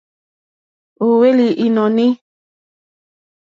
Ó 1.05 1.07
hwélì 1.17 1.47
ìnɔ̀ní. 1.65 2.05